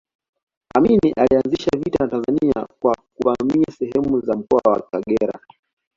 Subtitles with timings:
[0.77, 5.39] Amin alianzisha vita na Tanzania kwa kuvamia sehemu za mkoa wa Kagera